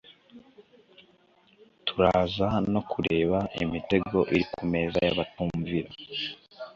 [1.85, 5.89] turaza no kureba imitego iri kumeza yabatumvira